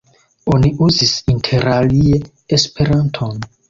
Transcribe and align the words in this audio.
Oni 0.53 0.71
uzis 0.85 1.13
interalie 1.35 2.21
esperanton. 2.61 3.51